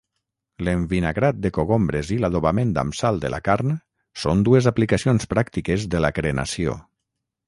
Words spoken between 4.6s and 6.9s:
aplicacions pràctiques de la crenació.